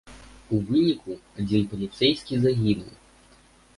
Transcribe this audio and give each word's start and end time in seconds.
У 0.55 0.61
выніку 0.69 1.17
адзін 1.43 1.67
паліцэйскі 1.75 2.43
загінуў. 2.47 2.91